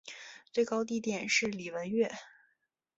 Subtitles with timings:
[0.51, 2.11] 最高地点是礼文岳。